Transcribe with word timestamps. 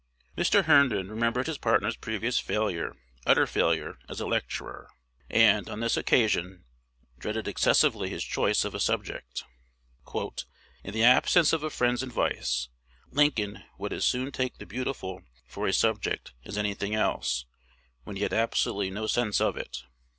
Mr. 0.35 0.63
Herndon 0.65 1.11
remembered 1.11 1.45
his 1.45 1.59
partner's 1.59 1.95
previous 1.95 2.39
"failure, 2.39 2.95
utter 3.27 3.45
failure," 3.45 3.99
as 4.09 4.19
a 4.19 4.25
lecturer, 4.25 4.87
and, 5.29 5.69
on 5.69 5.79
this 5.79 5.95
occasion, 5.95 6.65
dreaded 7.19 7.47
excessively 7.47 8.09
his 8.09 8.23
choice 8.23 8.65
of 8.65 8.73
a 8.73 8.79
subject. 8.79 9.43
"In 10.15 10.91
the 10.91 11.03
absence 11.03 11.53
of 11.53 11.61
a 11.61 11.69
friend's 11.69 12.01
advice, 12.01 12.69
Lincoln 13.11 13.63
would 13.77 13.93
as 13.93 14.03
soon 14.03 14.31
take 14.31 14.57
the 14.57 14.65
Beautiful 14.65 15.21
for 15.45 15.67
a 15.67 15.71
subject 15.71 16.33
as 16.45 16.57
any 16.57 16.73
thing 16.73 16.95
else, 16.95 17.45
when 18.03 18.15
he 18.15 18.23
had 18.23 18.33
absolutely 18.33 18.89
no 18.89 19.05
sense 19.05 19.39
of 19.39 19.55
it." 19.55 19.83